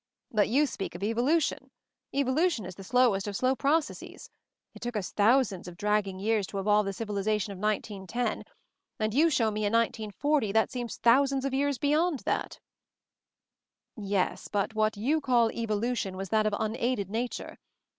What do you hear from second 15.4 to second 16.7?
Evolution' was that of